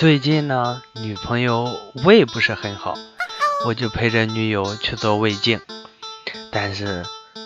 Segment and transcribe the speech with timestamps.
[0.00, 2.94] 最近呢，女朋友胃不是很好，
[3.66, 5.60] 我就陪着女友去做胃镜，
[6.50, 7.04] 但是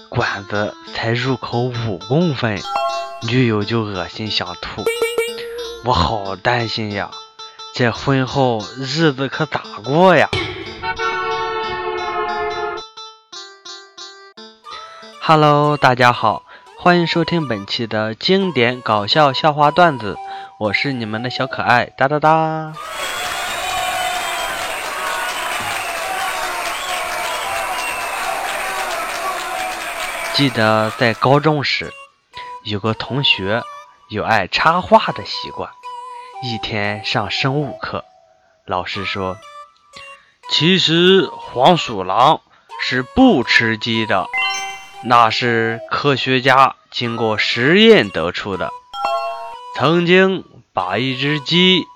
[0.08, 2.62] 管子才入口五公分，
[3.26, 4.84] 女友就恶心想吐，
[5.84, 7.10] 我好担心呀，
[7.74, 10.30] 这婚后日子可咋过呀
[15.20, 16.44] ？Hello，大家好，
[16.78, 20.16] 欢迎收听本期的经典搞笑笑话段子。
[20.64, 22.72] 我是你们的小可爱，哒哒哒。
[30.32, 31.92] 记得在高中时，
[32.64, 33.62] 有个同学
[34.08, 35.68] 有爱插画的习惯。
[36.42, 38.06] 一天上生物课，
[38.64, 39.36] 老师说
[40.48, 42.40] ：“其实黄鼠狼
[42.80, 44.28] 是不吃鸡的，
[45.04, 48.70] 那是科学家经过实验得出的。”
[49.76, 50.44] 曾经
[50.74, 51.86] 把一只鸡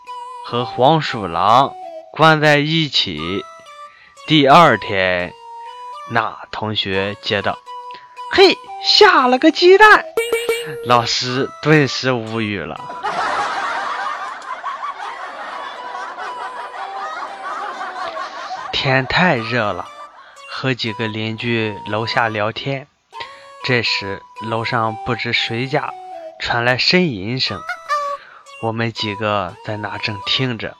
[0.44, 1.74] 和黄鼠狼
[2.12, 3.44] 关在一起。
[4.28, 5.34] 第二天，
[6.12, 7.58] 那同学接到
[8.30, 10.04] ：“嘿，下了个鸡蛋！”
[10.86, 12.78] 老师顿时无语了。
[18.70, 19.88] 天太热了，
[20.48, 22.86] 和几个邻居楼下聊天。
[23.64, 25.92] 这时，楼上不知谁家。
[26.40, 27.60] 传来呻吟声，
[28.60, 30.76] 我们几个在那正听着。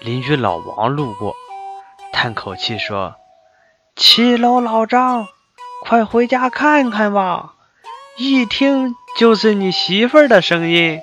[0.00, 1.34] 邻居老王路过，
[2.12, 3.16] 叹口气说
[3.96, 5.26] ：“七楼老张，
[5.82, 7.54] 快回家看看吧，
[8.16, 11.00] 一听就是你媳妇儿的声音。”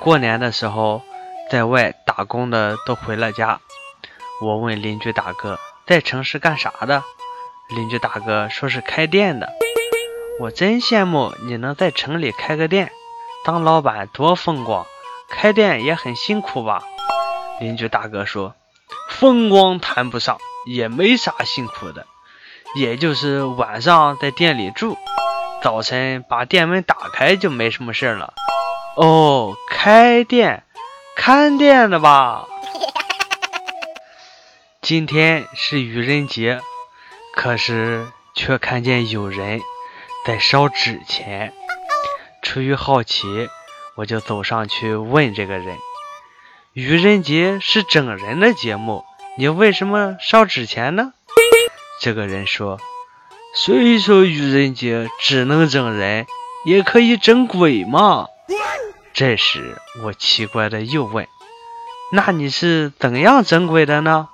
[0.00, 1.02] 过年的时候，
[1.50, 3.60] 在外打工的都回了家。
[4.40, 7.04] 我问邻居大哥，在城市干啥的？
[7.74, 9.48] 邻居大哥说是开店的，
[10.38, 12.92] 我真羡慕你能在城里开个店，
[13.44, 14.86] 当老板多风光，
[15.30, 16.82] 开店也很辛苦吧？
[17.60, 18.54] 邻居大哥说，
[19.08, 22.06] 风光谈不上，也没啥辛苦的，
[22.74, 24.98] 也就是晚上在店里住，
[25.62, 28.34] 早晨把店门打开就没什么事了。
[28.96, 30.64] 哦，开店，
[31.16, 32.46] 看店的吧？
[34.82, 36.60] 今天是愚人节。
[37.34, 39.60] 可是，却看见有人
[40.26, 41.52] 在烧纸钱。
[42.42, 43.48] 出于好奇，
[43.96, 45.78] 我就走上去问这个人
[46.74, 49.04] ：“愚人节是整人的节目，
[49.38, 51.12] 你为什么烧纸钱呢？”
[52.00, 52.78] 这个人说
[53.56, 56.26] ：“所以说愚人节只能整人，
[56.64, 58.26] 也可以整鬼嘛？”
[59.14, 61.26] 这时，我奇怪的又问
[62.12, 64.28] ：“那你是怎样整鬼的呢？”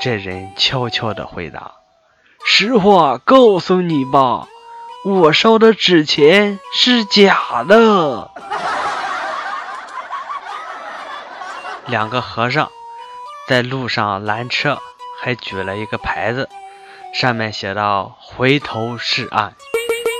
[0.00, 1.74] 这人悄悄的回答。
[2.46, 4.46] 实话告诉你吧，
[5.04, 8.30] 我烧的纸钱是假的。
[11.86, 12.70] 两个和尚
[13.48, 14.78] 在路上拦车，
[15.20, 16.48] 还举了一个牌子，
[17.12, 19.54] 上面写道：“回头是岸。”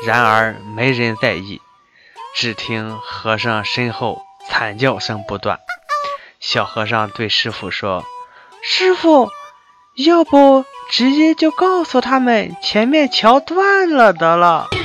[0.04, 1.60] 然而没人在意，
[2.34, 5.60] 只听和尚身后惨叫声不断。
[6.40, 8.04] 小和尚对师傅说
[8.62, 9.30] ：“师傅。”
[9.94, 14.68] 要不直接就告诉他们前面桥断了得了。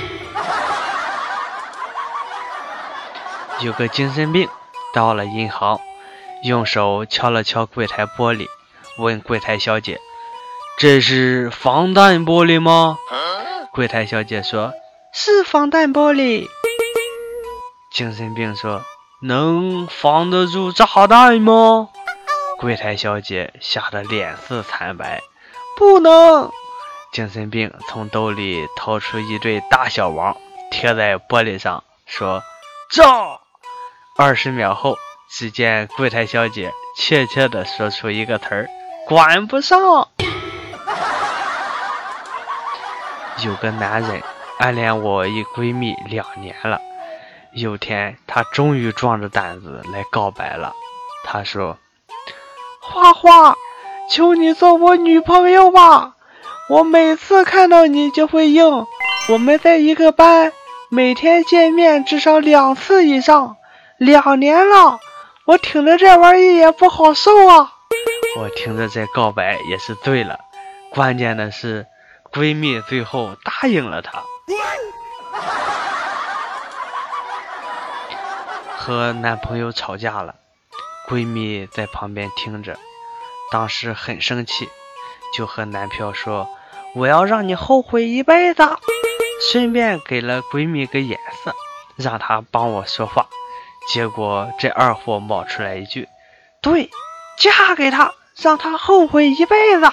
[3.62, 4.48] 有个精神病
[4.94, 5.80] 到了银行，
[6.44, 8.46] 用手敲了敲柜台玻璃，
[9.00, 10.00] 问柜台小姐
[10.78, 13.00] ：“这是防弹玻璃吗？”
[13.74, 14.74] 柜台小姐说
[15.12, 16.48] ：“是防弹玻璃。”
[17.92, 18.84] 精神病说
[19.24, 21.90] ：“能防得住炸弹吗？”
[22.60, 25.22] 柜台小姐吓得脸色惨白，
[25.78, 26.52] 不能。
[27.14, 30.36] 精神病从兜里掏出一对大小王，
[30.70, 32.44] 贴在玻璃上，说
[32.92, 33.40] ：“炸！”
[34.20, 34.98] 二十秒后，
[35.30, 38.70] 只见柜台小姐怯怯地说出一个词儿
[39.08, 40.10] ：“管不上。”
[43.42, 44.22] 有个男人
[44.58, 46.82] 暗恋我一闺蜜两年了，
[47.54, 50.76] 有天他终于壮着胆子来告白了。
[51.24, 51.78] 他说。
[52.92, 53.56] 花花，
[54.10, 56.14] 求你做我女朋友吧！
[56.70, 58.86] 我每次看到你就会硬。
[59.30, 60.52] 我们在一个班，
[60.90, 63.58] 每天见面至少两次以上。
[63.98, 65.00] 两年了，
[65.46, 67.74] 我听着这玩意也不好受啊！
[68.38, 70.40] 我听着这告白也是醉了。
[70.92, 71.86] 关键的是，
[72.32, 74.24] 闺蜜最后答应了他。
[78.78, 80.36] 和男朋友吵架了。
[81.10, 82.78] 闺蜜在旁边听着，
[83.52, 84.70] 当时很生气，
[85.36, 86.48] 就和男票说
[86.94, 88.62] ：“我要让你后悔一辈子。”
[89.52, 91.56] 顺便给了闺蜜个眼色，
[91.96, 93.26] 让她帮我说话。
[93.88, 96.08] 结果这二货冒出来一句
[96.62, 96.92] ：“对，
[97.40, 99.92] 嫁给他，让他后悔一辈子。”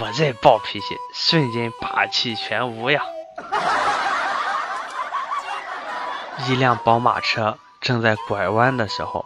[0.00, 3.02] 我这暴脾气瞬间霸气全无呀！
[6.46, 9.24] 一辆宝马车正在拐弯的时候，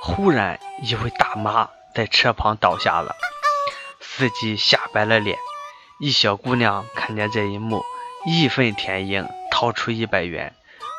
[0.00, 3.14] 忽然一位大妈在车旁倒下了，
[4.00, 5.38] 司机吓白了脸。
[6.00, 7.84] 一小姑娘看见这一幕，
[8.24, 10.54] 义愤填膺，掏出一百元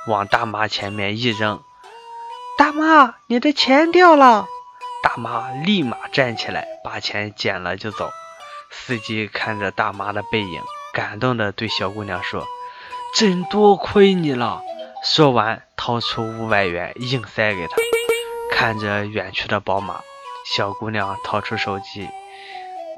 [0.07, 1.62] 往大妈前面一扔
[2.57, 4.48] ：“大妈，你的钱掉了！”
[5.01, 8.12] 大妈立马站起来，把钱捡了就走。
[8.69, 10.62] 司机看着大妈的背影，
[10.94, 12.46] 感动的对小姑娘说
[13.16, 14.62] ：“真多亏你了。”
[15.01, 17.78] 说完，掏出五百元硬塞给她。
[18.60, 20.02] 看着远去的宝马，
[20.44, 22.10] 小姑娘掏出手机：“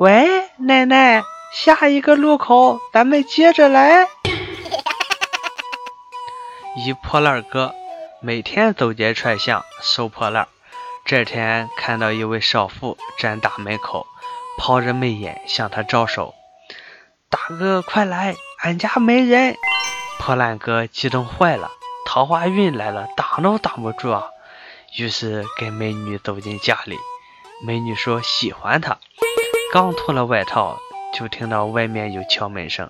[0.02, 1.22] 喂，奶奶，
[1.54, 4.08] 下一个路口咱们接着来。”
[6.84, 7.76] 一破烂哥
[8.22, 10.48] 每天走街串巷收破烂，
[11.06, 14.08] 这天看到一位少妇站大门口，
[14.58, 16.34] 抛着媚眼向他招手
[17.30, 19.56] ：“大哥，快来，俺家没人。”
[20.18, 21.70] 破烂哥激动坏了。
[22.04, 24.24] 桃花运来了，挡都挡不住啊！
[24.98, 26.98] 于是跟美女走进家里。
[27.66, 28.98] 美女说喜欢他，
[29.72, 30.80] 刚脱了外套，
[31.14, 32.90] 就听到外面有敲门声。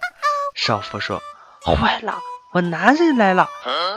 [0.56, 1.21] 少妇说
[1.63, 2.19] ：“坏了，
[2.53, 3.50] 我男人来了！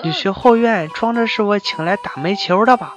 [0.02, 2.94] 你去后院装的是我请来打煤球的吧？”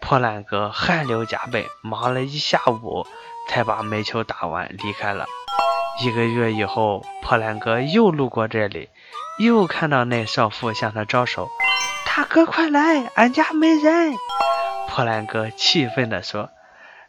[0.00, 3.06] 破烂哥汗流浃背，忙了一下午
[3.48, 5.26] 才把煤球打完，离开了。
[6.02, 8.88] 一个月以后，破烂哥又路过这里。
[9.38, 11.48] 又看到那少妇向他招手，
[12.14, 14.14] 大哥快来，俺家没人。
[14.86, 16.50] 破烂哥气愤地说：“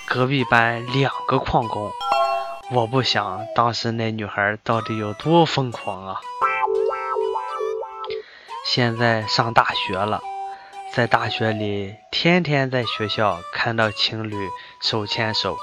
[0.07, 1.91] 隔壁班两个旷工。
[2.71, 6.19] 我不想当时那女孩到底有多疯狂啊！
[8.65, 10.19] 现在上大学了，
[10.91, 14.49] 在大学里天天在学校看到情侣
[14.81, 15.57] 手牵手，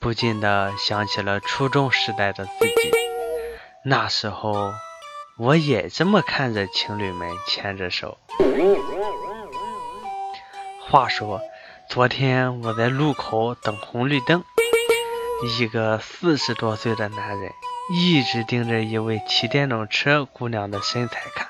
[0.00, 2.90] 不禁的想起了初中时代的自己。
[3.84, 4.72] 那时候
[5.38, 8.18] 我也这么看着情侣们牵着手。
[10.88, 11.40] 话说，
[11.88, 14.42] 昨天我在路口等红绿灯。
[15.42, 17.52] 一个四十多岁的男人
[17.90, 21.48] 一直盯着一位骑电动车姑娘的身材看。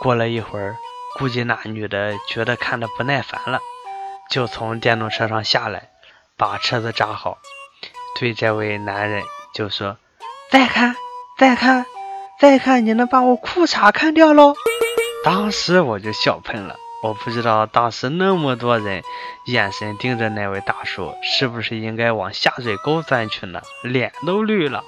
[0.00, 0.76] 过了一会儿，
[1.18, 3.60] 估计那女的觉得看的不耐烦了，
[4.30, 5.90] 就从电动车上下来，
[6.36, 7.38] 把车子扎好，
[8.18, 9.22] 对这位男人
[9.54, 9.96] 就说
[10.50, 10.96] ：“再看，
[11.38, 11.86] 再看，
[12.40, 14.54] 再看，你能把我裤衩看掉喽？”
[15.24, 16.76] 当时我就笑喷了。
[17.00, 19.04] 我不知道当时那么多人
[19.46, 23.62] 眼神盯着那位大叔，是不是应该往下水沟钻去呢？
[23.82, 24.82] 脸都绿了。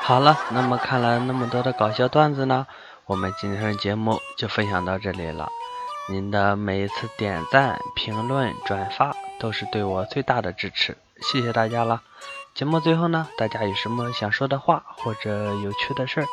[0.00, 2.66] 好了，那么看了那么多的搞笑段子呢，
[3.04, 5.50] 我们今天的节目就分享到这里了。
[6.08, 10.96] 您的每一次点赞、评论、转发都是对我最大的支持。
[11.20, 12.00] 谢谢大家了。
[12.54, 16.26] 节目最后呢，大家有什么想说的话或者有趣的事儿，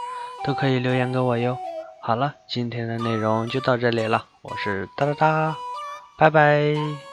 [0.45, 1.57] 都可以留言给我哟。
[2.05, 5.55] 好了，今天的内容就到这里了，我是哒哒哒，
[6.17, 7.12] 拜拜。